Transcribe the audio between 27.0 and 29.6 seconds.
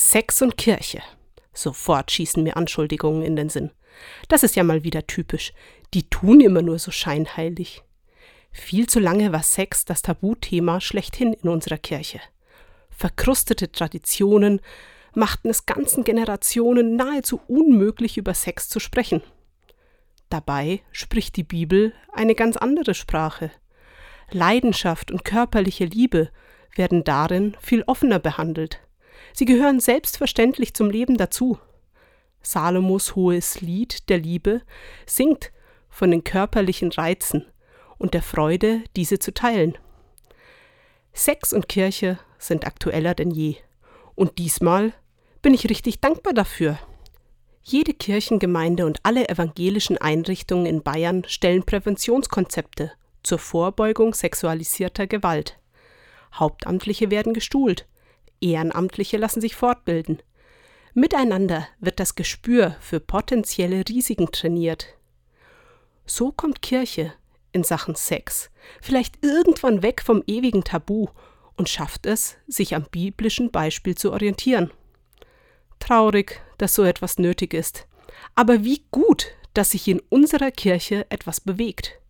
darin viel offener behandelt. Sie